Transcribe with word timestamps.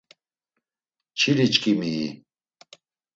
Çiliçkimii? 1.19 2.05